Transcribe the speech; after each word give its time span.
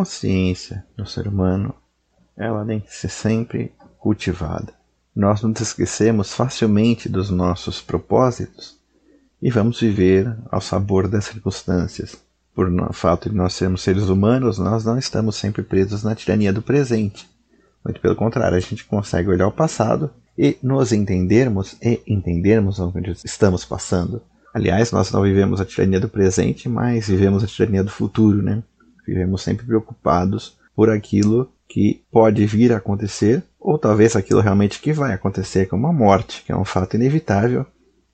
Consciência 0.00 0.82
do 0.96 1.04
ser 1.04 1.28
humano, 1.28 1.74
ela 2.34 2.64
tem 2.64 2.80
que 2.80 2.90
ser 2.90 3.10
sempre 3.10 3.70
cultivada. 3.98 4.72
Nós 5.14 5.42
nos 5.42 5.60
esquecemos 5.60 6.32
facilmente 6.32 7.06
dos 7.06 7.28
nossos 7.28 7.82
propósitos 7.82 8.78
e 9.42 9.50
vamos 9.50 9.78
viver 9.78 10.34
ao 10.50 10.62
sabor 10.62 11.06
das 11.06 11.26
circunstâncias. 11.26 12.16
Por 12.54 12.70
fato 12.94 13.28
de 13.28 13.36
nós 13.36 13.52
sermos 13.52 13.82
seres 13.82 14.04
humanos, 14.04 14.58
nós 14.58 14.86
não 14.86 14.96
estamos 14.96 15.36
sempre 15.36 15.62
presos 15.62 16.02
na 16.02 16.14
tirania 16.14 16.50
do 16.50 16.62
presente. 16.62 17.28
Muito 17.84 18.00
pelo 18.00 18.16
contrário, 18.16 18.56
a 18.56 18.60
gente 18.60 18.86
consegue 18.86 19.28
olhar 19.28 19.48
o 19.48 19.52
passado 19.52 20.10
e 20.38 20.56
nos 20.62 20.92
entendermos 20.92 21.76
e 21.82 22.00
entendermos 22.06 22.80
onde 22.80 23.14
estamos 23.22 23.66
passando. 23.66 24.22
Aliás, 24.54 24.92
nós 24.92 25.12
não 25.12 25.20
vivemos 25.20 25.60
a 25.60 25.66
tirania 25.66 26.00
do 26.00 26.08
presente, 26.08 26.70
mas 26.70 27.06
vivemos 27.08 27.44
a 27.44 27.46
tirania 27.46 27.84
do 27.84 27.90
futuro, 27.90 28.42
né? 28.42 28.62
Vivemos 29.10 29.42
sempre 29.42 29.66
preocupados 29.66 30.56
por 30.72 30.88
aquilo 30.88 31.50
que 31.68 32.00
pode 32.12 32.46
vir 32.46 32.72
a 32.72 32.76
acontecer, 32.76 33.42
ou 33.58 33.76
talvez 33.76 34.14
aquilo 34.14 34.40
realmente 34.40 34.80
que 34.80 34.92
vai 34.92 35.12
acontecer, 35.12 35.66
como 35.66 35.88
a 35.88 35.92
morte, 35.92 36.44
que 36.46 36.52
é 36.52 36.56
um 36.56 36.64
fato 36.64 36.94
inevitável. 36.94 37.66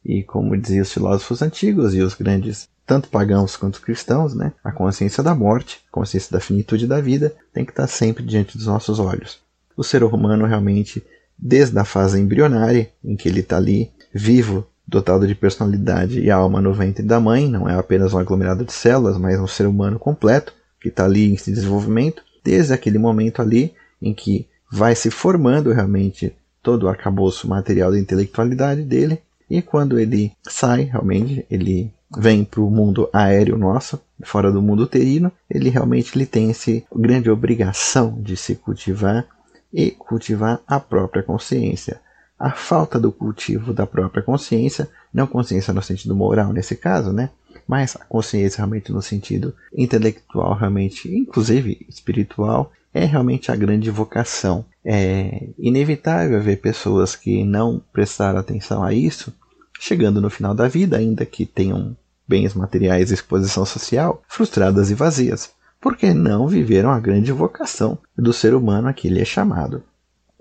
E 0.02 0.23
como 0.23 0.56
diziam 0.56 0.80
os 0.80 0.90
filósofos 0.90 1.42
antigos 1.42 1.95
e 1.95 2.01
os 2.01 2.14
grandes, 2.14 2.66
tanto 2.87 3.10
pagãos 3.10 3.59
quanto 3.59 3.82
cristãos, 3.82 4.34
né? 4.34 4.54
A 4.64 4.73
consciência 4.73 5.23
da 5.23 5.34
morte, 5.34 5.82
a 5.87 5.92
consciência 5.92 6.32
da 6.32 6.40
finitude 6.40 6.87
da 6.87 6.98
vida, 6.98 7.30
tem 7.52 7.62
que 7.62 7.73
estar 7.73 7.87
sempre 7.88 8.24
diante 8.24 8.56
dos 8.56 8.66
nossos 8.66 8.98
olhos. 8.98 9.40
O 9.76 9.84
ser 9.84 10.02
humano 10.02 10.46
realmente, 10.46 11.04
desde 11.37 11.79
a 11.79 11.85
fase 11.85 12.18
embrionária, 12.18 12.90
em 13.04 13.16
que 13.16 13.29
ele 13.29 13.40
está 13.40 13.59
ali 13.59 13.92
vivo, 14.15 14.66
dotado 14.88 15.26
de 15.26 15.35
personalidade 15.35 16.20
e 16.20 16.30
alma 16.30 16.63
no 16.63 16.73
ventre 16.73 17.04
da 17.04 17.20
mãe, 17.20 17.51
não 17.51 17.68
é 17.68 17.74
apenas 17.74 18.15
um 18.15 18.18
aglomerado 18.18 18.65
de 18.65 18.73
células, 18.73 19.18
mas 19.18 19.38
um 19.38 19.46
ser 19.46 19.66
humano 19.66 19.98
completo 19.98 20.54
que 20.80 20.88
está 20.88 21.05
ali 21.05 21.32
em 21.32 21.35
desenvolvimento, 21.35 22.23
desde 22.45 22.73
aquele 22.73 22.99
momento 22.99 23.43
ali 23.43 23.74
em 24.01 24.15
que 24.15 24.46
vai 24.71 24.95
se 24.95 25.10
formando 25.10 25.73
realmente 25.73 26.35
todo 26.63 26.85
o 26.85 26.88
arcabouço 26.88 27.49
material 27.49 27.91
da 27.91 27.99
intelectualidade 27.99 28.82
dele, 28.82 29.21
e 29.49 29.63
quando 29.63 29.99
ele 29.99 30.32
sai, 30.43 30.82
realmente, 30.82 31.47
ele 31.49 31.93
vem 32.19 32.45
para 32.45 32.60
o 32.60 32.71
mundo 32.71 33.09
aéreo 33.13 33.57
nosso, 33.57 34.01
fora 34.24 34.51
do 34.51 34.60
mundo 34.60 34.82
uterino, 34.82 35.30
ele 35.49 35.69
realmente 35.69 36.16
ele 36.16 36.27
tem 36.27 36.51
essa 36.51 36.71
grande 36.95 37.30
obrigação 37.30 38.21
de 38.21 38.37
se 38.37 38.57
cultivar 38.57 39.27
e 39.73 39.93
cultivar 39.93 40.60
a 40.66 40.80
própria 40.80 41.23
consciência 41.23 42.01
a 42.38 42.51
falta 42.51 43.01
do 43.01 43.10
cultivo 43.10 43.73
da 43.73 43.87
própria 43.87 44.23
consciência, 44.23 44.88
não 45.13 45.27
consciência 45.27 45.73
no 45.73 45.82
sentido 45.82 46.15
moral 46.15 46.52
nesse 46.52 46.77
caso, 46.77 47.13
né? 47.13 47.30
Mas 47.66 47.96
a 47.96 48.04
consciência 48.04 48.59
realmente 48.59 48.92
no 48.92 49.02
sentido 49.02 49.54
intelectual, 49.74 50.54
realmente, 50.54 51.12
inclusive 51.12 51.84
espiritual, 51.88 52.73
é 52.95 53.04
realmente 53.04 53.50
a 53.50 53.56
grande 53.56 53.90
vocação. 53.90 54.64
É 54.84 55.48
inevitável 55.58 56.40
ver 56.40 56.56
pessoas 56.56 57.16
que 57.16 57.45
não 57.45 57.82
prestaram 57.92 58.38
atenção 58.38 58.82
a 58.82 58.95
isso, 58.95 59.32
chegando 59.78 60.20
no 60.20 60.30
final 60.30 60.54
da 60.54 60.68
vida, 60.68 60.96
ainda 60.96 61.26
que 61.26 61.45
tenham 61.45 61.96
bens 62.26 62.54
materiais 62.54 63.10
e 63.10 63.14
exposição 63.14 63.64
social, 63.64 64.22
frustradas 64.26 64.91
e 64.91 64.94
vazias, 64.94 65.50
porque 65.80 66.14
não 66.14 66.48
viveram 66.48 66.91
a 66.91 67.00
grande 67.00 67.32
vocação 67.32 67.98
do 68.16 68.32
ser 68.32 68.54
humano 68.54 68.88
a 68.88 68.92
que 68.92 69.08
ele 69.08 69.20
é 69.20 69.25
chamado. 69.25 69.82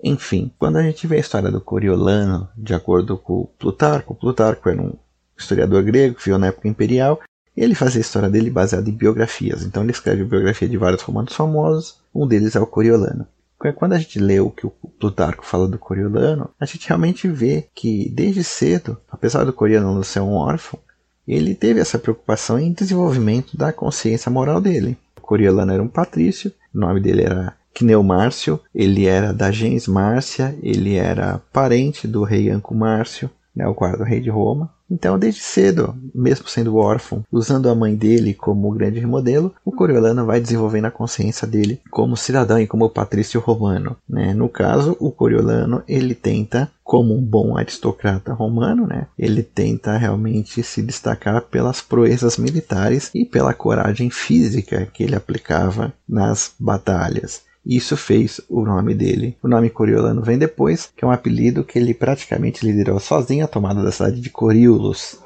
Enfim, 0.02 0.50
quando 0.58 0.76
a 0.76 0.82
gente 0.82 1.06
vê 1.06 1.16
a 1.16 1.20
história 1.20 1.50
do 1.50 1.60
Coriolano, 1.60 2.48
de 2.56 2.74
acordo 2.74 3.16
com 3.16 3.48
Plutarco, 3.58 4.14
Plutarco 4.14 4.68
era 4.68 4.80
um 4.80 4.94
historiador 5.36 5.82
grego 5.82 6.14
que 6.14 6.24
viveu 6.24 6.38
na 6.38 6.48
época 6.48 6.68
imperial, 6.68 7.20
e 7.56 7.62
ele 7.62 7.74
fazia 7.74 8.00
a 8.00 8.02
história 8.02 8.28
dele 8.28 8.50
baseada 8.50 8.88
em 8.88 8.92
biografias. 8.92 9.62
Então 9.62 9.82
ele 9.82 9.92
escreve 9.92 10.24
biografia 10.24 10.68
de 10.68 10.76
vários 10.76 11.02
romanos 11.02 11.34
famosos, 11.34 11.98
um 12.14 12.26
deles 12.26 12.54
é 12.54 12.60
o 12.60 12.66
Coriolano. 12.66 13.26
Quando 13.74 13.94
a 13.94 13.98
gente 13.98 14.18
lê 14.18 14.38
o 14.38 14.50
que 14.50 14.66
o 14.66 14.70
Plutarco 14.70 15.44
fala 15.44 15.66
do 15.66 15.78
Coriolano, 15.78 16.50
a 16.60 16.66
gente 16.66 16.86
realmente 16.86 17.26
vê 17.26 17.66
que 17.74 18.10
desde 18.10 18.44
cedo, 18.44 18.98
apesar 19.10 19.44
do 19.44 19.52
Coriolano 19.52 20.04
ser 20.04 20.20
um 20.20 20.34
órfão, 20.34 20.78
ele 21.26 21.54
teve 21.54 21.80
essa 21.80 21.98
preocupação 21.98 22.58
em 22.58 22.72
desenvolvimento 22.72 23.56
da 23.56 23.72
consciência 23.72 24.30
moral 24.30 24.60
dele. 24.60 24.96
O 25.16 25.20
Coriolano 25.20 25.72
era 25.72 25.82
um 25.82 25.88
patrício, 25.88 26.52
o 26.72 26.78
nome 26.78 27.00
dele 27.00 27.22
era 27.22 27.56
Cneu 27.74 28.02
Márcio, 28.02 28.60
ele 28.74 29.06
era 29.06 29.32
da 29.32 29.50
gens 29.50 29.88
Márcia, 29.88 30.56
ele 30.62 30.94
era 30.94 31.40
parente 31.52 32.06
do 32.06 32.22
rei 32.22 32.50
Anco 32.50 32.74
Márcio, 32.74 33.28
né, 33.54 33.66
o 33.66 33.74
quarto 33.74 34.04
rei 34.04 34.20
de 34.20 34.30
Roma. 34.30 34.72
Então, 34.90 35.18
desde 35.18 35.40
cedo, 35.40 35.94
mesmo 36.14 36.48
sendo 36.48 36.76
órfão, 36.76 37.24
usando 37.30 37.68
a 37.68 37.74
mãe 37.74 37.94
dele 37.94 38.32
como 38.32 38.70
grande 38.70 39.04
modelo, 39.04 39.52
o 39.64 39.72
Coriolano 39.72 40.24
vai 40.24 40.40
desenvolvendo 40.40 40.86
a 40.86 40.90
consciência 40.90 41.46
dele 41.46 41.80
como 41.90 42.16
cidadão 42.16 42.58
e 42.60 42.66
como 42.66 42.88
patrício 42.88 43.40
romano. 43.40 43.96
Né? 44.08 44.32
No 44.32 44.48
caso, 44.48 44.96
o 45.00 45.10
Coriolano 45.10 45.82
ele 45.88 46.14
tenta, 46.14 46.70
como 46.84 47.14
um 47.14 47.22
bom 47.22 47.56
aristocrata 47.58 48.32
romano, 48.32 48.86
né? 48.86 49.08
ele 49.18 49.42
tenta 49.42 49.96
realmente 49.96 50.62
se 50.62 50.80
destacar 50.82 51.42
pelas 51.42 51.82
proezas 51.82 52.38
militares 52.38 53.10
e 53.12 53.24
pela 53.24 53.52
coragem 53.52 54.08
física 54.08 54.86
que 54.92 55.02
ele 55.02 55.16
aplicava 55.16 55.92
nas 56.08 56.52
batalhas. 56.58 57.45
Isso 57.66 57.96
fez 57.96 58.40
o 58.48 58.64
nome 58.64 58.94
dele. 58.94 59.36
O 59.42 59.48
nome 59.48 59.68
Coriolano 59.68 60.22
vem 60.22 60.38
depois, 60.38 60.88
que 60.94 61.04
é 61.04 61.08
um 61.08 61.10
apelido 61.10 61.64
que 61.64 61.76
ele 61.76 61.92
praticamente 61.92 62.64
liderou 62.64 63.00
sozinho 63.00 63.44
a 63.44 63.48
tomada 63.48 63.82
da 63.82 63.90
cidade 63.90 64.20
de 64.20 64.30
Coriolos. 64.30 65.18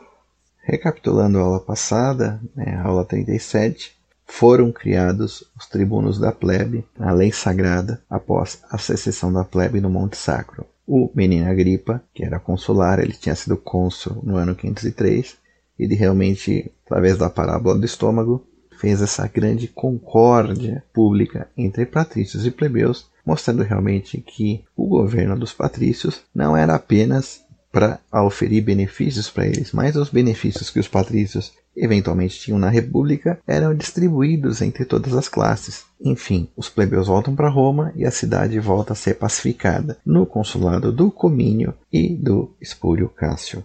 Recapitulando 0.63 1.39
a 1.39 1.43
aula 1.43 1.61
passada, 1.61 2.41
né, 2.57 2.77
a 2.77 2.89
aula 2.89 3.05
37, 3.05 3.95
foram 4.25 4.73
criados 4.73 5.45
os 5.59 5.67
tribunos 5.67 6.19
da 6.19 6.33
plebe, 6.33 6.83
a 6.99 7.13
lei 7.13 7.31
sagrada, 7.31 8.01
após 8.09 8.63
a 8.71 8.79
secessão 8.79 9.31
da 9.31 9.45
plebe 9.45 9.79
no 9.79 9.91
Monte 9.91 10.17
Sacro. 10.17 10.65
O 10.87 11.11
menino 11.15 11.51
Agripa, 11.51 12.03
que 12.15 12.25
era 12.25 12.41
consular, 12.41 13.01
ele 13.01 13.13
tinha 13.13 13.35
sido 13.35 13.57
cônsul 13.57 14.19
no 14.23 14.37
ano 14.37 14.55
503, 14.55 15.37
ele 15.79 15.95
realmente, 15.95 16.73
através 16.87 17.19
da 17.19 17.29
parábola 17.29 17.79
do 17.79 17.85
estômago, 17.85 18.47
fez 18.81 19.03
essa 19.03 19.29
grande 19.29 19.69
concórdia 19.69 20.83
pública 20.93 21.49
entre 21.57 21.85
patrícios 21.85 22.47
e 22.47 22.51
plebeus, 22.51 23.11
mostrando 23.25 23.63
realmente 23.63 24.19
que 24.19 24.65
o 24.75 24.87
governo 24.87 25.39
dos 25.39 25.53
patrícios 25.53 26.23
não 26.35 26.57
era 26.57 26.75
apenas 26.75 27.45
para 27.71 28.01
oferir 28.13 28.65
benefícios 28.65 29.31
para 29.31 29.47
eles, 29.47 29.73
mas 29.73 29.95
os 29.95 30.09
benefícios 30.09 30.71
que 30.71 30.81
os 30.81 30.89
patrícios 30.89 31.53
eventualmente 31.77 32.41
tinham 32.41 32.59
na 32.59 32.69
república 32.69 33.41
eram 33.47 33.75
distribuídos 33.75 34.61
entre 34.61 34.85
todas 34.85 35.15
as 35.15 35.29
classes. 35.29 35.85
Enfim, 36.01 36.49
os 36.57 36.69
plebeus 36.69 37.07
voltam 37.07 37.37
para 37.37 37.49
Roma 37.49 37.93
e 37.95 38.05
a 38.05 38.11
cidade 38.11 38.59
volta 38.59 38.93
a 38.93 38.97
ser 38.97 39.15
pacificada 39.15 39.99
no 40.05 40.27
consulado 40.27 40.91
do 40.91 41.13
Comínio 41.13 41.75
e 41.93 42.17
do 42.17 42.57
Espúrio 42.61 43.09
Cássio. 43.09 43.65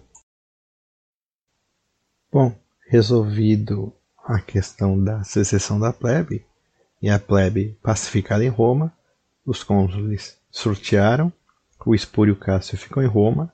Bom, 2.30 2.54
resolvido 2.88 3.92
a 4.26 4.40
questão 4.40 5.02
da 5.02 5.22
secessão 5.22 5.78
da 5.78 5.92
plebe 5.92 6.44
e 7.00 7.08
a 7.08 7.18
plebe 7.18 7.78
pacificada 7.82 8.44
em 8.44 8.48
Roma, 8.48 8.92
os 9.44 9.62
cônsules 9.62 10.36
sortearam, 10.50 11.32
o 11.84 11.94
Espúrio 11.94 12.34
Cássio 12.34 12.76
ficou 12.76 13.00
em 13.00 13.06
Roma 13.06 13.52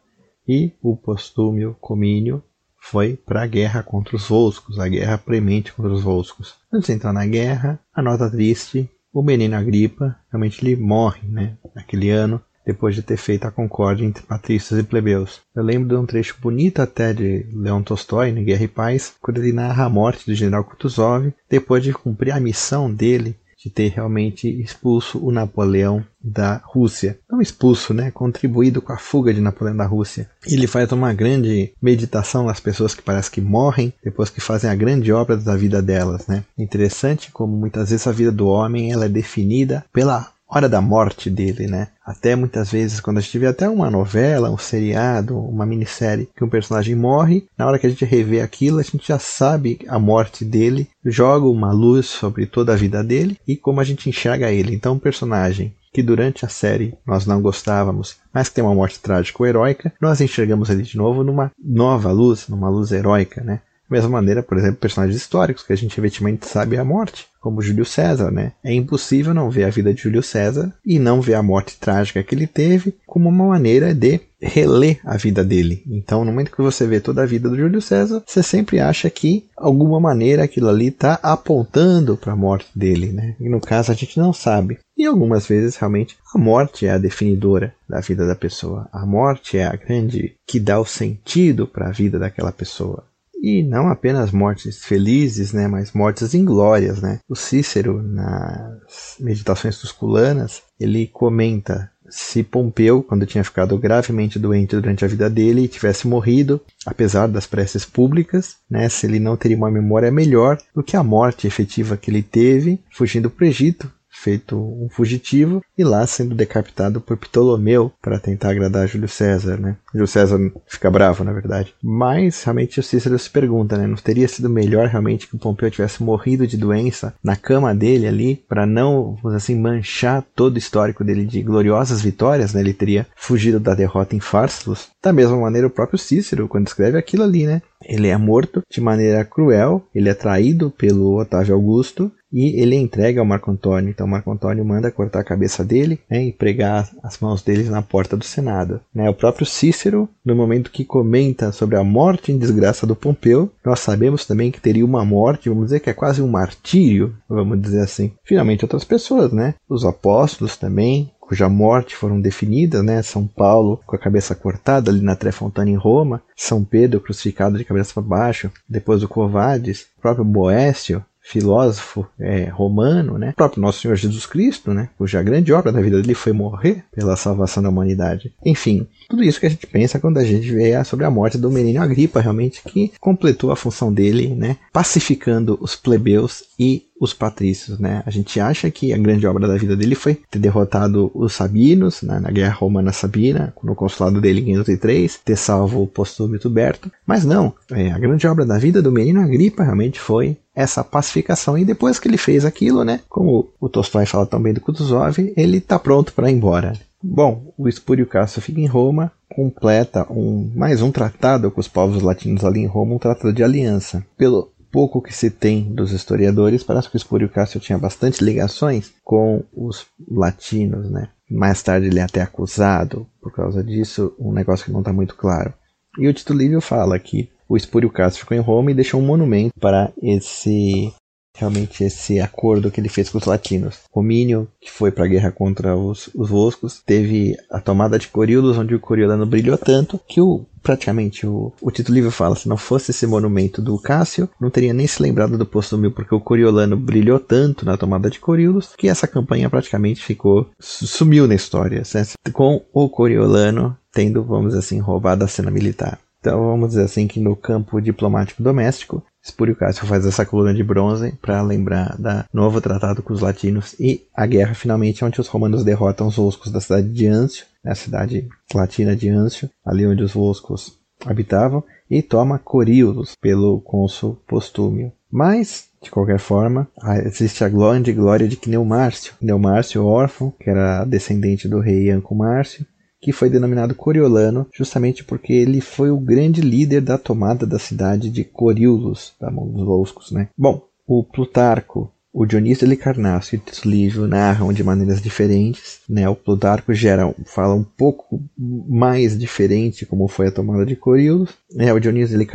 e 0.48 0.72
o 0.80 0.96
Postúmio 0.96 1.76
Comínio 1.78 2.42
foi 2.78 3.14
para 3.14 3.42
a 3.42 3.46
guerra 3.46 3.82
contra 3.82 4.16
os 4.16 4.26
Volscos, 4.26 4.78
a 4.78 4.88
guerra 4.88 5.18
premente 5.18 5.72
contra 5.72 5.92
os 5.92 6.02
Volscos. 6.02 6.54
Antes 6.72 6.86
de 6.86 6.94
entrar 6.94 7.12
na 7.12 7.26
guerra, 7.26 7.78
a 7.94 8.00
nota 8.00 8.30
triste, 8.30 8.90
o 9.12 9.22
menino 9.22 9.54
Agripa, 9.54 10.18
realmente 10.30 10.64
ele 10.64 10.74
morre, 10.74 11.28
né, 11.28 11.56
naquele 11.74 12.08
ano, 12.08 12.42
depois 12.64 12.94
de 12.94 13.02
ter 13.02 13.16
feito 13.16 13.46
a 13.46 13.50
concórdia 13.50 14.04
entre 14.04 14.22
patrícios 14.22 14.78
e 14.78 14.82
plebeus. 14.82 15.40
Eu 15.54 15.62
lembro 15.62 15.88
de 15.88 15.96
um 15.96 16.06
trecho 16.06 16.36
bonito 16.40 16.80
até 16.80 17.12
de 17.12 17.46
Leon 17.52 17.82
Tolstói, 17.82 18.30
em 18.30 18.44
Guerra 18.44 18.64
e 18.64 18.68
Paz, 18.68 19.14
quando 19.20 19.38
ele 19.38 19.52
narra 19.52 19.84
a 19.84 19.90
morte 19.90 20.26
do 20.26 20.34
general 20.34 20.64
Kutuzov, 20.64 21.32
depois 21.48 21.82
de 21.82 21.92
cumprir 21.92 22.32
a 22.32 22.40
missão 22.40 22.92
dele 22.92 23.36
de 23.62 23.70
ter 23.70 23.92
realmente 23.92 24.48
expulso 24.60 25.24
o 25.24 25.30
Napoleão 25.30 26.04
da 26.20 26.60
Rússia. 26.64 27.18
Não 27.30 27.40
expulso, 27.40 27.94
né? 27.94 28.10
Contribuído 28.10 28.82
com 28.82 28.92
a 28.92 28.98
fuga 28.98 29.32
de 29.32 29.40
Napoleão 29.40 29.76
da 29.76 29.86
Rússia. 29.86 30.28
Ele 30.46 30.66
faz 30.66 30.90
uma 30.90 31.12
grande 31.12 31.72
meditação 31.80 32.44
nas 32.44 32.58
pessoas 32.58 32.92
que 32.94 33.02
parece 33.02 33.30
que 33.30 33.40
morrem 33.40 33.92
depois 34.02 34.30
que 34.30 34.40
fazem 34.40 34.68
a 34.68 34.74
grande 34.74 35.12
obra 35.12 35.36
da 35.36 35.56
vida 35.56 35.80
delas, 35.80 36.26
né? 36.26 36.44
Interessante 36.58 37.30
como 37.30 37.56
muitas 37.56 37.90
vezes 37.90 38.06
a 38.06 38.12
vida 38.12 38.32
do 38.32 38.48
homem 38.48 38.92
ela 38.92 39.04
é 39.04 39.08
definida 39.08 39.84
pela 39.92 40.32
hora 40.54 40.68
da 40.68 40.80
morte 40.80 41.30
dele, 41.30 41.66
né? 41.66 41.88
Até 42.04 42.36
muitas 42.36 42.70
vezes, 42.70 43.00
quando 43.00 43.18
a 43.18 43.20
gente 43.20 43.38
vê 43.38 43.46
até 43.46 43.68
uma 43.68 43.90
novela, 43.90 44.50
um 44.50 44.58
seriado, 44.58 45.38
uma 45.38 45.64
minissérie, 45.64 46.28
que 46.36 46.44
um 46.44 46.48
personagem 46.48 46.94
morre, 46.94 47.46
na 47.56 47.66
hora 47.66 47.78
que 47.78 47.86
a 47.86 47.90
gente 47.90 48.04
revê 48.04 48.40
aquilo, 48.40 48.78
a 48.78 48.82
gente 48.82 49.06
já 49.06 49.18
sabe 49.18 49.78
a 49.88 49.98
morte 49.98 50.44
dele, 50.44 50.88
joga 51.04 51.46
uma 51.46 51.72
luz 51.72 52.06
sobre 52.06 52.46
toda 52.46 52.72
a 52.72 52.76
vida 52.76 53.02
dele 53.02 53.38
e 53.48 53.56
como 53.56 53.80
a 53.80 53.84
gente 53.84 54.08
enxerga 54.08 54.50
ele. 54.50 54.74
Então, 54.74 54.94
um 54.94 54.98
personagem 54.98 55.74
que 55.92 56.02
durante 56.02 56.44
a 56.44 56.48
série 56.48 56.94
nós 57.06 57.26
não 57.26 57.42
gostávamos, 57.42 58.16
mas 58.32 58.48
que 58.48 58.54
tem 58.54 58.64
uma 58.64 58.74
morte 58.74 58.98
trágica 58.98 59.42
ou 59.42 59.46
heróica, 59.46 59.92
nós 60.00 60.20
enxergamos 60.20 60.70
ele 60.70 60.82
de 60.82 60.96
novo 60.96 61.22
numa 61.22 61.52
nova 61.62 62.10
luz, 62.10 62.48
numa 62.48 62.70
luz 62.70 62.92
heróica, 62.92 63.42
né? 63.42 63.60
Da 63.92 63.98
mesma 63.98 64.08
maneira, 64.08 64.42
por 64.42 64.56
exemplo, 64.56 64.76
personagens 64.76 65.20
históricos 65.20 65.64
que 65.64 65.72
a 65.74 65.76
gente 65.76 66.00
evidentemente 66.00 66.48
sabe 66.48 66.78
a 66.78 66.84
morte 66.84 67.26
como 67.38 67.60
Júlio 67.60 67.84
César, 67.84 68.30
né? 68.30 68.52
É 68.64 68.72
impossível 68.72 69.34
não 69.34 69.50
ver 69.50 69.64
a 69.64 69.70
vida 69.70 69.92
de 69.92 70.00
Júlio 70.00 70.22
César 70.22 70.72
e 70.86 70.98
não 70.98 71.20
ver 71.20 71.34
a 71.34 71.42
morte 71.42 71.76
trágica 71.78 72.22
que 72.22 72.34
ele 72.34 72.46
teve 72.46 72.94
como 73.06 73.28
uma 73.28 73.48
maneira 73.48 73.94
de 73.94 74.18
reler 74.40 74.98
a 75.04 75.18
vida 75.18 75.44
dele. 75.44 75.82
Então, 75.86 76.24
no 76.24 76.30
momento 76.30 76.52
que 76.52 76.62
você 76.62 76.86
vê 76.86 77.00
toda 77.00 77.22
a 77.22 77.26
vida 77.26 77.50
do 77.50 77.56
Júlio 77.56 77.82
César, 77.82 78.22
você 78.26 78.42
sempre 78.42 78.80
acha 78.80 79.10
que 79.10 79.44
alguma 79.54 80.00
maneira 80.00 80.44
aquilo 80.44 80.70
ali 80.70 80.88
está 80.88 81.18
apontando 81.22 82.16
para 82.16 82.32
a 82.32 82.36
morte 82.36 82.70
dele, 82.74 83.12
né? 83.12 83.36
E 83.38 83.46
no 83.46 83.60
caso 83.60 83.92
a 83.92 83.94
gente 83.94 84.18
não 84.18 84.32
sabe. 84.32 84.78
E 84.96 85.04
algumas 85.04 85.46
vezes 85.46 85.76
realmente 85.76 86.16
a 86.34 86.38
morte 86.38 86.86
é 86.86 86.92
a 86.92 86.98
definidora 86.98 87.74
da 87.86 88.00
vida 88.00 88.26
da 88.26 88.34
pessoa. 88.34 88.88
A 88.90 89.04
morte 89.04 89.58
é 89.58 89.66
a 89.66 89.76
grande 89.76 90.34
que 90.46 90.58
dá 90.58 90.80
o 90.80 90.86
sentido 90.86 91.66
para 91.66 91.88
a 91.88 91.92
vida 91.92 92.18
daquela 92.18 92.52
pessoa 92.52 93.04
e 93.42 93.62
não 93.62 93.88
apenas 93.88 94.30
mortes 94.30 94.84
felizes, 94.84 95.52
né, 95.52 95.66
mas 95.66 95.92
mortes 95.92 96.32
inglórias, 96.32 97.02
né? 97.02 97.18
O 97.28 97.34
Cícero 97.34 98.00
nas 98.00 99.16
Meditações 99.18 99.78
Tusculanas, 99.78 100.62
ele 100.78 101.08
comenta 101.08 101.90
se 102.08 102.42
Pompeu, 102.42 103.02
quando 103.02 103.24
tinha 103.24 103.42
ficado 103.42 103.76
gravemente 103.78 104.38
doente 104.38 104.76
durante 104.76 105.02
a 105.02 105.08
vida 105.08 105.30
dele, 105.30 105.66
tivesse 105.66 106.06
morrido, 106.06 106.60
apesar 106.84 107.26
das 107.26 107.46
preces 107.46 107.86
públicas, 107.86 108.56
né, 108.70 108.88
se 108.88 109.06
ele 109.06 109.18
não 109.18 109.36
teria 109.36 109.56
uma 109.56 109.70
memória 109.70 110.10
melhor 110.10 110.58
do 110.74 110.82
que 110.82 110.94
a 110.94 111.02
morte 111.02 111.46
efetiva 111.46 111.96
que 111.96 112.10
ele 112.10 112.22
teve, 112.22 112.78
fugindo 112.90 113.30
para 113.30 113.44
o 113.44 113.48
Egito, 113.48 113.90
feito 114.12 114.56
um 114.56 114.88
fugitivo 114.90 115.62
e 115.76 115.82
lá 115.82 116.06
sendo 116.06 116.34
decapitado 116.34 117.00
por 117.00 117.16
Ptolomeu 117.16 117.90
para 118.00 118.20
tentar 118.20 118.50
agradar 118.50 118.86
Júlio 118.86 119.08
César, 119.08 119.56
né? 119.58 119.76
Júlio 119.92 120.06
César 120.06 120.38
fica 120.66 120.90
bravo, 120.90 121.24
na 121.24 121.32
verdade. 121.32 121.74
Mas 121.82 122.44
realmente 122.44 122.78
o 122.78 122.82
Cícero 122.82 123.18
se 123.18 123.30
pergunta, 123.30 123.76
né? 123.76 123.86
Não 123.86 123.96
teria 123.96 124.28
sido 124.28 124.50
melhor 124.50 124.88
realmente 124.88 125.26
que 125.26 125.34
o 125.34 125.38
Pompeu 125.38 125.70
tivesse 125.70 126.02
morrido 126.02 126.46
de 126.46 126.56
doença 126.56 127.14
na 127.24 127.34
cama 127.34 127.74
dele 127.74 128.06
ali 128.06 128.36
para 128.48 128.66
não, 128.66 129.16
assim, 129.34 129.58
manchar 129.58 130.24
todo 130.36 130.56
o 130.56 130.58
histórico 130.58 131.02
dele 131.02 131.24
de 131.24 131.42
gloriosas 131.42 132.02
vitórias, 132.02 132.52
né? 132.52 132.60
Ele 132.60 132.74
teria 132.74 133.06
fugido 133.16 133.58
da 133.58 133.74
derrota 133.74 134.14
em 134.14 134.20
Pharsalus. 134.20 134.90
Da 135.02 135.12
mesma 135.12 135.36
maneira 135.36 135.66
o 135.66 135.70
próprio 135.70 135.98
Cícero 135.98 136.46
quando 136.46 136.66
escreve 136.66 136.98
aquilo 136.98 137.24
ali, 137.24 137.46
né? 137.46 137.62
Ele 137.84 138.08
é 138.08 138.16
morto 138.16 138.62
de 138.70 138.80
maneira 138.80 139.24
cruel, 139.24 139.84
ele 139.94 140.08
é 140.08 140.14
traído 140.14 140.70
pelo 140.70 141.18
Otávio 141.18 141.54
Augusto 141.54 142.12
e 142.32 142.60
ele 142.60 142.76
entrega 142.76 143.20
ao 143.20 143.26
Marco 143.26 143.50
Antônio. 143.50 143.90
Então 143.90 144.06
Marco 144.06 144.30
Antônio 144.30 144.64
manda 144.64 144.90
cortar 144.90 145.20
a 145.20 145.24
cabeça 145.24 145.64
dele 145.64 146.00
né, 146.10 146.24
e 146.24 146.32
pregar 146.32 146.88
as 147.02 147.18
mãos 147.18 147.42
deles 147.42 147.68
na 147.68 147.82
porta 147.82 148.16
do 148.16 148.24
Senado. 148.24 148.80
Né, 148.94 149.08
o 149.10 149.14
próprio 149.14 149.44
Cícero, 149.44 150.08
no 150.24 150.34
momento 150.34 150.70
que 150.70 150.84
comenta 150.84 151.52
sobre 151.52 151.76
a 151.76 151.84
morte 151.84 152.32
em 152.32 152.38
desgraça 152.38 152.86
do 152.86 152.96
Pompeu, 152.96 153.50
nós 153.64 153.80
sabemos 153.80 154.24
também 154.24 154.50
que 154.50 154.60
teria 154.60 154.84
uma 154.84 155.04
morte, 155.04 155.48
vamos 155.48 155.66
dizer 155.66 155.80
que 155.80 155.90
é 155.90 155.94
quase 155.94 156.22
um 156.22 156.28
martírio, 156.28 157.14
vamos 157.28 157.60
dizer 157.60 157.80
assim. 157.80 158.12
Finalmente 158.24 158.64
outras 158.64 158.84
pessoas, 158.84 159.32
né? 159.32 159.54
Os 159.68 159.84
apóstolos 159.84 160.56
também, 160.56 161.10
cuja 161.20 161.48
morte 161.48 161.96
foram 161.96 162.20
definidas, 162.20 162.84
né? 162.84 163.02
São 163.02 163.26
Paulo 163.26 163.80
com 163.86 163.96
a 163.96 163.98
cabeça 163.98 164.34
cortada 164.34 164.90
ali 164.90 165.00
na 165.00 165.16
Trefontana 165.16 165.70
em 165.70 165.76
Roma, 165.76 166.22
São 166.36 166.62
Pedro 166.64 167.00
crucificado 167.00 167.56
de 167.56 167.64
cabeça 167.64 167.94
para 167.94 168.02
baixo, 168.02 168.50
depois 168.68 169.02
o 169.02 169.08
Covades, 169.08 169.86
o 169.98 170.00
próprio 170.02 170.24
Boécio, 170.24 171.04
filósofo 171.22 172.06
é, 172.18 172.44
romano, 172.44 173.16
né? 173.16 173.30
o 173.30 173.34
próprio 173.34 173.62
nosso 173.62 173.80
Senhor 173.80 173.96
Jesus 173.96 174.26
Cristo, 174.26 174.74
né? 174.74 174.90
cuja 174.98 175.22
grande 175.22 175.52
obra 175.52 175.72
da 175.72 175.80
vida 175.80 176.00
dele 176.00 176.14
foi 176.14 176.32
morrer 176.32 176.84
pela 176.94 177.16
salvação 177.16 177.62
da 177.62 177.68
humanidade. 177.68 178.34
Enfim, 178.44 178.86
tudo 179.08 179.22
isso 179.22 179.38
que 179.38 179.46
a 179.46 179.50
gente 179.50 179.66
pensa 179.66 180.00
quando 180.00 180.18
a 180.18 180.24
gente 180.24 180.50
vê 180.50 180.82
sobre 180.84 181.04
a 181.04 181.10
morte 181.10 181.38
do 181.38 181.50
menino 181.50 181.80
Agripa, 181.80 182.20
realmente, 182.20 182.62
que 182.64 182.92
completou 183.00 183.52
a 183.52 183.56
função 183.56 183.92
dele, 183.92 184.34
né? 184.34 184.56
pacificando 184.72 185.56
os 185.60 185.76
plebeus 185.76 186.44
e 186.58 186.86
os 187.02 187.12
patrícios, 187.12 187.80
né? 187.80 188.00
A 188.06 188.10
gente 188.10 188.38
acha 188.38 188.70
que 188.70 188.92
a 188.92 188.96
grande 188.96 189.26
obra 189.26 189.48
da 189.48 189.56
vida 189.56 189.76
dele 189.76 189.96
foi 189.96 190.14
ter 190.30 190.38
derrotado 190.38 191.10
os 191.12 191.32
sabinos 191.32 192.00
né, 192.00 192.20
na 192.20 192.30
guerra 192.30 192.54
romana 192.54 192.92
sabina, 192.92 193.52
no 193.60 193.74
consulado 193.74 194.20
dele 194.20 194.40
em 194.40 194.44
503, 194.44 195.20
ter 195.24 195.36
salvo 195.36 195.82
o 195.82 195.86
postúmio 195.88 196.38
Tuberto, 196.38 196.92
mas 197.04 197.24
não. 197.24 197.52
É, 197.72 197.90
a 197.90 197.98
grande 197.98 198.24
obra 198.28 198.46
da 198.46 198.56
vida 198.56 198.80
do 198.80 198.92
menino 198.92 199.20
Agripa 199.20 199.64
realmente 199.64 199.98
foi 199.98 200.36
essa 200.54 200.84
pacificação. 200.84 201.58
E 201.58 201.64
depois 201.64 201.98
que 201.98 202.06
ele 202.06 202.16
fez 202.16 202.44
aquilo, 202.44 202.84
né, 202.84 203.00
como 203.08 203.48
o 203.60 203.68
Tolstói 203.68 204.06
fala 204.06 204.24
também 204.24 204.54
do 204.54 204.60
Kutuzov, 204.60 205.18
ele 205.36 205.56
está 205.56 205.80
pronto 205.80 206.12
para 206.12 206.30
ir 206.30 206.34
embora. 206.34 206.74
Bom, 207.02 207.52
o 207.58 207.68
Espúrio 207.68 208.06
Cássio 208.06 208.40
fica 208.40 208.60
em 208.60 208.66
Roma, 208.66 209.10
completa 209.28 210.06
um, 210.08 210.48
mais 210.54 210.80
um 210.82 210.92
tratado 210.92 211.50
com 211.50 211.60
os 211.60 211.66
povos 211.66 212.00
latinos 212.00 212.44
ali 212.44 212.60
em 212.60 212.66
Roma, 212.66 212.94
um 212.94 212.98
tratado 212.98 213.32
de 213.32 213.42
aliança. 213.42 214.06
Pelo 214.16 214.51
pouco 214.72 215.02
que 215.02 215.14
se 215.14 215.30
tem 215.30 215.72
dos 215.72 215.92
historiadores, 215.92 216.64
parece 216.64 216.88
que 216.88 216.96
o 216.96 216.98
Espúrio 216.98 217.28
Cássio 217.28 217.60
tinha 217.60 217.78
bastante 217.78 218.24
ligações 218.24 218.90
com 219.04 219.44
os 219.52 219.86
latinos, 220.08 220.90
né? 220.90 221.10
Mais 221.30 221.62
tarde 221.62 221.86
ele 221.86 222.00
é 222.00 222.02
até 222.02 222.22
acusado 222.22 223.06
por 223.20 223.32
causa 223.32 223.62
disso, 223.62 224.14
um 224.18 224.32
negócio 224.32 224.64
que 224.64 224.72
não 224.72 224.80
está 224.80 224.92
muito 224.92 225.14
claro. 225.14 225.52
E 225.98 226.08
o 226.08 226.12
Tito 226.12 226.32
Livio 226.32 226.60
fala 226.60 226.98
que 226.98 227.30
o 227.46 227.56
Espúrio 227.56 227.90
Cássio 227.90 228.20
ficou 228.20 228.36
em 228.36 228.40
Roma 228.40 228.70
e 228.70 228.74
deixou 228.74 228.98
um 228.98 229.04
monumento 229.04 229.52
para 229.60 229.92
esse 230.02 230.92
realmente 231.34 231.84
esse 231.84 232.20
acordo 232.20 232.70
que 232.70 232.80
ele 232.80 232.88
fez 232.88 233.08
com 233.08 233.18
os 233.18 233.24
latinos. 233.24 233.80
Comínio, 233.90 234.48
que 234.60 234.70
foi 234.70 234.90
para 234.90 235.04
a 235.04 235.08
guerra 235.08 235.32
contra 235.32 235.76
os, 235.76 236.10
os 236.14 236.28
Voscos, 236.28 236.82
teve 236.84 237.36
a 237.50 237.60
tomada 237.60 237.98
de 237.98 238.08
Coriolus, 238.08 238.58
onde 238.58 238.74
o 238.74 238.80
Coriolano 238.80 239.26
brilhou 239.26 239.56
tanto 239.56 240.00
que 240.06 240.20
o 240.20 240.44
praticamente 240.62 241.26
o, 241.26 241.52
o 241.60 241.70
Tito 241.72 241.92
Livre 241.92 242.12
fala, 242.12 242.36
se 242.36 242.48
não 242.48 242.56
fosse 242.56 242.92
esse 242.92 243.04
monumento 243.04 243.60
do 243.60 243.76
Cássio, 243.78 244.28
não 244.40 244.48
teria 244.48 244.72
nem 244.72 244.86
se 244.86 245.02
lembrado 245.02 245.36
do 245.36 245.44
posto 245.44 245.76
mil, 245.76 245.90
porque 245.90 246.14
o 246.14 246.20
Coriolano 246.20 246.76
brilhou 246.76 247.18
tanto 247.18 247.66
na 247.66 247.76
tomada 247.76 248.08
de 248.08 248.20
Coriolus, 248.20 248.72
que 248.78 248.88
essa 248.88 249.08
campanha 249.08 249.50
praticamente 249.50 250.00
ficou, 250.00 250.48
sumiu 250.60 251.26
na 251.26 251.34
história, 251.34 251.84
certo? 251.84 252.12
com 252.32 252.64
o 252.72 252.88
Coriolano 252.88 253.76
tendo, 253.92 254.22
vamos 254.22 254.48
dizer 254.48 254.60
assim, 254.60 254.78
roubado 254.78 255.24
a 255.24 255.28
cena 255.28 255.50
militar. 255.50 255.98
Então 256.20 256.46
vamos 256.46 256.70
dizer 256.70 256.84
assim 256.84 257.08
que 257.08 257.18
no 257.18 257.34
campo 257.34 257.80
diplomático 257.80 258.42
doméstico, 258.42 259.02
Espúrio 259.22 259.54
Cássio 259.54 259.86
faz 259.86 260.04
essa 260.04 260.26
coluna 260.26 260.52
de 260.52 260.64
bronze 260.64 261.12
para 261.22 261.40
lembrar 261.42 261.96
da 261.96 262.24
novo 262.32 262.60
tratado 262.60 263.02
com 263.02 263.12
os 263.12 263.20
latinos 263.20 263.74
e 263.78 264.02
a 264.14 264.26
guerra 264.26 264.54
finalmente 264.54 265.04
onde 265.04 265.20
os 265.20 265.28
romanos 265.28 265.62
derrotam 265.62 266.08
os 266.08 266.16
Volscos 266.16 266.50
da 266.50 266.60
cidade 266.60 266.88
de 266.88 267.06
Ancio, 267.06 267.46
a 267.64 267.68
né, 267.68 267.74
cidade 267.74 268.28
latina 268.52 268.96
de 268.96 269.08
Ancio, 269.08 269.48
ali 269.64 269.86
onde 269.86 270.02
os 270.02 270.12
Volscos 270.12 270.76
habitavam, 271.06 271.62
e 271.88 272.02
toma 272.02 272.38
Coríolos 272.38 273.14
pelo 273.14 273.60
cônsul 273.60 274.20
Postúmio. 274.26 274.92
Mas, 275.10 275.68
de 275.82 275.90
qualquer 275.90 276.18
forma, 276.18 276.66
existe 277.04 277.44
a 277.44 277.48
grande 277.48 277.92
glória 277.92 278.26
de 278.26 278.36
Cneumárcio. 278.36 279.14
Cneumárcio, 279.20 279.84
órfão, 279.84 280.32
que 280.40 280.48
era 280.48 280.84
descendente 280.84 281.46
do 281.46 281.60
rei 281.60 281.90
Anco 281.90 282.14
Márcio, 282.14 282.64
que 283.02 283.12
foi 283.12 283.28
denominado 283.28 283.74
Coriolano 283.74 284.46
justamente 284.54 285.02
porque 285.02 285.32
ele 285.32 285.60
foi 285.60 285.90
o 285.90 285.98
grande 285.98 286.40
líder 286.40 286.80
da 286.80 286.96
tomada 286.96 287.44
da 287.44 287.58
cidade 287.58 288.08
de 288.08 288.22
Coriulos, 288.22 289.12
da 289.20 289.28
mão 289.28 289.48
dos 289.48 289.66
Volscos. 289.66 290.12
Né? 290.12 290.28
Bom, 290.38 290.62
o 290.86 291.02
Plutarco, 291.02 291.92
o 292.12 292.26
Dionísio 292.26 292.68
de 292.68 292.74
e 292.74 292.76
o 292.76 293.38
Tito 293.38 293.68
Livio 293.68 294.06
narram 294.06 294.52
de 294.52 294.62
maneiras 294.62 295.00
diferentes. 295.00 295.80
Né? 295.88 296.08
O 296.08 296.14
Plutarco 296.14 296.72
gera, 296.74 297.12
fala 297.24 297.54
um 297.54 297.64
pouco 297.64 298.22
mais 298.38 299.18
diferente 299.18 299.84
como 299.86 300.06
foi 300.06 300.28
a 300.28 300.32
tomada 300.32 300.64
de 300.64 300.76
Coriulos. 300.76 301.30
Né? 301.52 301.72
O 301.72 301.80
Dionísio 301.80 302.16
de 302.16 302.28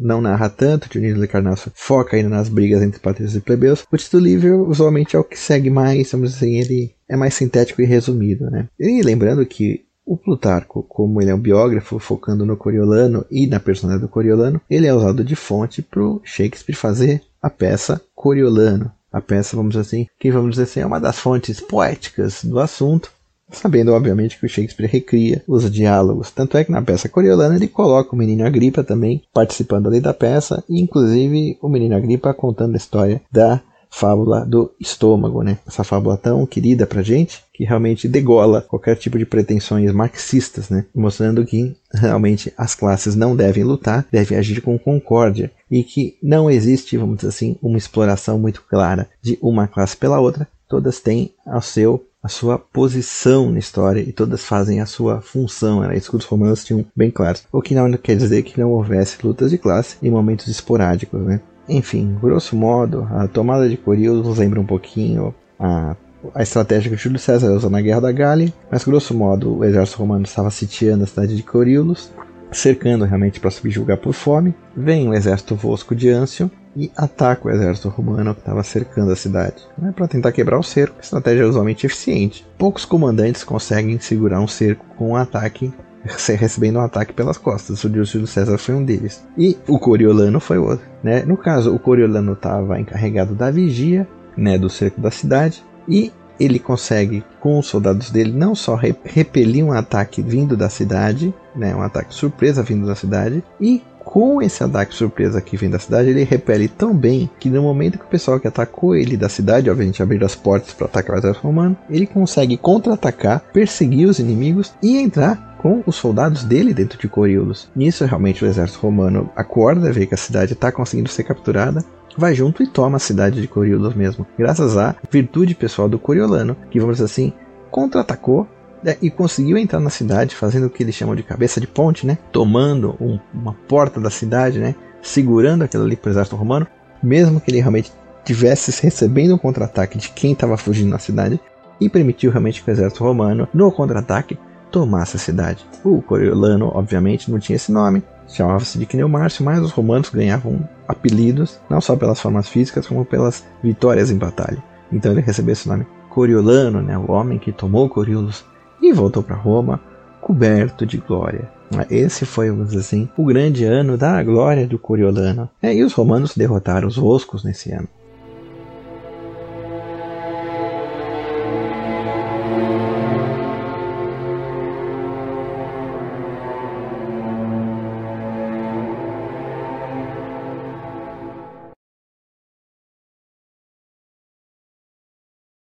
não 0.00 0.20
narra 0.20 0.48
tanto, 0.48 0.86
o 0.86 0.88
Dionísio 0.90 1.20
de 1.20 1.72
foca 1.74 2.16
ainda 2.16 2.28
nas 2.28 2.48
brigas 2.48 2.82
entre 2.82 3.00
patrícios 3.00 3.34
e 3.34 3.40
plebeus. 3.40 3.84
O 3.90 3.96
Tito 3.96 4.18
Livio 4.18 4.68
usualmente 4.68 5.16
é 5.16 5.18
o 5.18 5.24
que 5.24 5.38
segue 5.38 5.70
mais, 5.70 6.12
vamos 6.12 6.34
dizer 6.34 6.46
assim, 6.46 6.56
ele 6.56 6.94
é 7.08 7.16
mais 7.16 7.34
sintético 7.34 7.80
e 7.80 7.86
resumido. 7.86 8.50
Né? 8.50 8.68
E 8.78 9.02
lembrando 9.02 9.44
que 9.44 9.87
o 10.08 10.16
Plutarco, 10.16 10.82
como 10.88 11.20
ele 11.20 11.30
é 11.30 11.34
um 11.34 11.38
biógrafo 11.38 11.98
focando 11.98 12.46
no 12.46 12.56
Coriolano 12.56 13.26
e 13.30 13.46
na 13.46 13.60
personagem 13.60 14.00
do 14.00 14.08
Coriolano, 14.08 14.58
ele 14.70 14.86
é 14.86 14.94
usado 14.94 15.22
de 15.22 15.36
fonte 15.36 15.82
para 15.82 16.02
o 16.02 16.20
Shakespeare 16.24 16.74
fazer 16.74 17.22
a 17.42 17.50
peça 17.50 18.00
Coriolano. 18.14 18.90
A 19.12 19.20
peça, 19.20 19.54
vamos 19.54 19.70
dizer 19.70 19.82
assim, 19.82 20.06
que 20.18 20.30
vamos 20.30 20.52
dizer 20.52 20.62
assim, 20.62 20.80
é 20.80 20.86
uma 20.86 20.98
das 20.98 21.18
fontes 21.18 21.60
poéticas 21.60 22.42
do 22.42 22.58
assunto, 22.58 23.10
sabendo 23.50 23.92
obviamente 23.92 24.38
que 24.38 24.46
o 24.46 24.48
Shakespeare 24.48 24.88
recria 24.90 25.42
os 25.46 25.70
diálogos. 25.70 26.30
Tanto 26.30 26.56
é 26.56 26.64
que 26.64 26.72
na 26.72 26.80
peça 26.80 27.08
Coriolano 27.08 27.54
ele 27.54 27.68
coloca 27.68 28.14
o 28.14 28.18
menino 28.18 28.46
Agripa 28.46 28.82
também 28.82 29.22
participando 29.32 29.88
ali 29.88 30.00
da 30.00 30.14
peça, 30.14 30.64
e 30.68 30.80
inclusive 30.80 31.58
o 31.60 31.68
menino 31.68 31.94
Agripa 31.94 32.32
contando 32.32 32.74
a 32.74 32.78
história 32.78 33.20
da 33.30 33.60
fábula 33.90 34.44
do 34.44 34.70
estômago, 34.78 35.42
né? 35.42 35.58
Essa 35.66 35.84
fábula 35.84 36.16
tão 36.16 36.44
querida 36.46 36.86
pra 36.86 37.02
gente 37.02 37.42
que 37.52 37.64
realmente 37.64 38.08
degola 38.08 38.62
qualquer 38.62 38.96
tipo 38.96 39.18
de 39.18 39.26
pretensões 39.26 39.90
marxistas, 39.92 40.68
né? 40.68 40.84
Mostrando 40.94 41.44
que 41.44 41.76
realmente 41.92 42.52
as 42.56 42.74
classes 42.74 43.14
não 43.16 43.34
devem 43.34 43.64
lutar, 43.64 44.06
devem 44.12 44.38
agir 44.38 44.60
com 44.60 44.78
concórdia 44.78 45.50
e 45.70 45.82
que 45.82 46.16
não 46.22 46.50
existe, 46.50 46.96
vamos 46.96 47.16
dizer 47.16 47.28
assim, 47.28 47.56
uma 47.62 47.78
exploração 47.78 48.38
muito 48.38 48.62
clara 48.68 49.08
de 49.20 49.38
uma 49.42 49.66
classe 49.66 49.96
pela 49.96 50.20
outra. 50.20 50.46
Todas 50.68 51.00
têm 51.00 51.32
ao 51.46 51.62
seu 51.62 52.04
a 52.22 52.28
sua 52.28 52.58
posição 52.58 53.50
na 53.50 53.58
história 53.58 54.00
e 54.00 54.12
todas 54.12 54.44
fazem 54.44 54.80
a 54.80 54.86
sua 54.86 55.20
função. 55.20 55.82
Era 55.82 55.96
isso 55.96 56.10
que 56.10 56.16
os 56.16 56.24
romanos 56.24 56.64
tinham 56.64 56.84
bem 56.94 57.10
claros. 57.10 57.44
O 57.52 57.62
que 57.62 57.74
não 57.74 57.90
quer 57.92 58.16
dizer 58.16 58.42
que 58.42 58.58
não 58.58 58.72
houvesse 58.72 59.24
lutas 59.24 59.50
de 59.50 59.58
classe 59.58 59.96
em 60.02 60.10
momentos 60.10 60.48
esporádicos, 60.48 61.20
né? 61.20 61.40
Enfim, 61.68 62.16
grosso 62.20 62.56
modo, 62.56 63.06
a 63.10 63.28
tomada 63.28 63.68
de 63.68 63.76
Corius 63.76 64.24
nos 64.26 64.38
lembra 64.38 64.60
um 64.60 64.64
pouquinho 64.64 65.34
a, 65.60 65.94
a 66.34 66.42
estratégia 66.42 66.90
que 66.90 66.96
Júlio 66.96 67.18
César 67.18 67.52
usou 67.52 67.68
na 67.68 67.80
Guerra 67.80 68.00
da 68.00 68.12
Gália, 68.12 68.52
mas 68.70 68.84
grosso 68.84 69.14
modo 69.14 69.58
o 69.58 69.64
exército 69.64 69.98
romano 69.98 70.24
estava 70.24 70.50
sitiando 70.50 71.04
a 71.04 71.06
cidade 71.06 71.36
de 71.36 71.42
Coriolus, 71.42 72.10
cercando 72.50 73.04
realmente 73.04 73.38
para 73.38 73.50
subjugar 73.50 73.98
por 73.98 74.14
fome. 74.14 74.54
Vem 74.74 75.08
o 75.08 75.14
exército 75.14 75.54
Vosco 75.54 75.94
de 75.94 76.08
Ancio 76.08 76.50
e 76.74 76.90
ataca 76.96 77.48
o 77.48 77.50
exército 77.50 77.88
romano 77.88 78.34
que 78.34 78.40
estava 78.40 78.62
cercando 78.62 79.12
a 79.12 79.16
cidade, 79.16 79.56
né, 79.76 79.92
para 79.94 80.08
tentar 80.08 80.32
quebrar 80.32 80.58
o 80.58 80.62
cerco, 80.62 81.00
estratégia 81.02 81.46
usualmente 81.46 81.84
eficiente. 81.84 82.46
Poucos 82.56 82.86
comandantes 82.86 83.44
conseguem 83.44 83.98
segurar 84.00 84.40
um 84.40 84.48
cerco 84.48 84.86
com 84.96 85.10
um 85.10 85.16
ataque 85.16 85.72
recebendo 86.36 86.78
um 86.78 86.82
ataque 86.82 87.12
pelas 87.12 87.38
costas. 87.38 87.82
O 87.84 88.04
Júlio 88.04 88.26
César 88.26 88.58
foi 88.58 88.74
um 88.74 88.84
deles. 88.84 89.24
E 89.36 89.56
o 89.66 89.78
Coriolano 89.78 90.40
foi 90.40 90.58
outro. 90.58 90.84
Né? 91.02 91.22
No 91.22 91.36
caso, 91.36 91.74
o 91.74 91.78
Coriolano 91.78 92.32
estava 92.32 92.80
encarregado 92.80 93.34
da 93.34 93.50
vigia 93.50 94.06
né, 94.36 94.56
do 94.56 94.70
cerco 94.70 95.00
da 95.00 95.10
cidade 95.10 95.62
e 95.88 96.12
ele 96.38 96.60
consegue, 96.60 97.24
com 97.40 97.58
os 97.58 97.66
soldados 97.66 98.10
dele, 98.10 98.32
não 98.32 98.54
só 98.54 98.76
repelir 98.76 99.64
um 99.64 99.72
ataque 99.72 100.22
vindo 100.22 100.56
da 100.56 100.68
cidade, 100.68 101.34
né, 101.54 101.74
um 101.74 101.82
ataque 101.82 102.14
surpresa 102.14 102.62
vindo 102.62 102.86
da 102.86 102.94
cidade, 102.94 103.42
e 103.60 103.82
com 104.04 104.40
esse 104.40 104.64
ataque 104.64 104.94
surpresa 104.94 105.40
que 105.40 105.56
vem 105.56 105.68
da 105.68 105.78
cidade, 105.78 106.08
ele 106.08 106.24
repele 106.24 106.66
tão 106.66 106.96
bem 106.96 107.28
que 107.38 107.50
no 107.50 107.60
momento 107.60 107.98
que 107.98 108.04
o 108.04 108.08
pessoal 108.08 108.40
que 108.40 108.48
atacou 108.48 108.94
ele 108.94 109.18
da 109.18 109.28
cidade, 109.28 109.68
obviamente 109.68 110.02
abriu 110.02 110.24
as 110.24 110.34
portas 110.34 110.72
para 110.72 110.86
atacar 110.86 111.16
o 111.16 111.18
exército 111.18 111.46
romano, 111.46 111.76
ele 111.90 112.06
consegue 112.06 112.56
contra-atacar, 112.56 113.40
perseguir 113.52 114.08
os 114.08 114.18
inimigos 114.18 114.72
e 114.82 114.96
entrar 114.96 115.47
com 115.58 115.82
os 115.86 115.96
soldados 115.96 116.44
dele 116.44 116.72
dentro 116.72 116.98
de 116.98 117.08
Coriolus. 117.08 117.68
Nisso, 117.74 118.04
realmente, 118.04 118.44
o 118.44 118.48
exército 118.48 118.80
romano 118.80 119.30
acorda, 119.36 119.92
vê 119.92 120.06
que 120.06 120.14
a 120.14 120.18
cidade 120.18 120.52
está 120.52 120.72
conseguindo 120.72 121.08
ser 121.08 121.24
capturada, 121.24 121.84
vai 122.16 122.34
junto 122.34 122.62
e 122.62 122.66
toma 122.66 122.96
a 122.96 123.00
cidade 123.00 123.40
de 123.40 123.46
Coriolus 123.46 123.94
mesmo, 123.94 124.26
graças 124.36 124.76
à 124.76 124.96
virtude 125.10 125.54
pessoal 125.54 125.88
do 125.88 125.98
Coriolano, 125.98 126.56
que, 126.70 126.80
vamos 126.80 126.96
dizer 126.96 127.04
assim, 127.04 127.32
contra-atacou 127.70 128.46
é, 128.84 128.96
e 129.02 129.10
conseguiu 129.10 129.56
entrar 129.56 129.80
na 129.80 129.90
cidade 129.90 130.34
fazendo 130.34 130.66
o 130.66 130.70
que 130.70 130.82
eles 130.82 130.94
chamam 130.94 131.14
de 131.14 131.22
cabeça 131.22 131.60
de 131.60 131.66
ponte, 131.66 132.06
né? 132.06 132.18
Tomando 132.32 132.96
um, 133.00 133.18
uma 133.32 133.54
porta 133.66 134.00
da 134.00 134.10
cidade, 134.10 134.58
né? 134.58 134.74
Segurando 135.02 135.62
aquilo 135.62 135.84
ali 135.84 135.96
para 135.96 136.08
o 136.08 136.12
exército 136.12 136.36
romano, 136.36 136.66
mesmo 137.02 137.40
que 137.40 137.50
ele 137.50 137.60
realmente 137.60 137.92
tivesse 138.24 138.82
recebendo 138.82 139.34
um 139.34 139.38
contra-ataque 139.38 139.96
de 139.96 140.10
quem 140.10 140.32
estava 140.32 140.56
fugindo 140.56 140.90
na 140.90 140.98
cidade, 140.98 141.40
e 141.80 141.88
permitiu 141.88 142.30
realmente 142.30 142.62
que 142.62 142.70
o 142.70 142.72
exército 142.72 143.04
romano, 143.04 143.48
no 143.54 143.70
contra-ataque, 143.70 144.38
tomasse 144.70 145.16
a 145.16 145.20
cidade. 145.20 145.66
O 145.84 146.00
Coriolano, 146.02 146.70
obviamente, 146.74 147.30
não 147.30 147.38
tinha 147.38 147.56
esse 147.56 147.72
nome, 147.72 148.02
chamava-se 148.28 148.78
de 148.78 148.86
Cneomárcio, 148.86 149.44
mas 149.44 149.60
os 149.60 149.70
romanos 149.70 150.10
ganhavam 150.10 150.68
apelidos, 150.86 151.58
não 151.68 151.80
só 151.80 151.96
pelas 151.96 152.20
formas 152.20 152.48
físicas, 152.48 152.86
como 152.86 153.04
pelas 153.04 153.44
vitórias 153.62 154.10
em 154.10 154.16
batalha. 154.16 154.62
Então 154.92 155.12
ele 155.12 155.20
recebeu 155.20 155.52
esse 155.52 155.68
nome 155.68 155.86
Coriolano, 156.08 156.82
né, 156.82 156.96
o 156.96 157.10
homem 157.10 157.38
que 157.38 157.52
tomou 157.52 157.88
Coriolus 157.88 158.44
e 158.80 158.92
voltou 158.92 159.22
para 159.22 159.36
Roma 159.36 159.80
coberto 160.20 160.84
de 160.84 160.98
glória. 160.98 161.48
Esse 161.90 162.24
foi, 162.24 162.50
vamos 162.50 162.68
dizer 162.68 162.80
assim, 162.80 163.08
o 163.16 163.24
grande 163.24 163.64
ano 163.64 163.96
da 163.96 164.22
glória 164.22 164.66
do 164.66 164.78
Coriolano. 164.78 165.48
É, 165.62 165.74
e 165.74 165.84
os 165.84 165.92
romanos 165.92 166.34
derrotaram 166.34 166.88
os 166.88 166.96
Voscos 166.96 167.44
nesse 167.44 167.70
ano. 167.70 167.88